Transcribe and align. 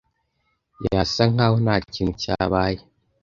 Yasa 0.93 1.23
nkaho 1.33 1.55
ntakintu 1.63 2.13
cyabaye. 2.21 2.79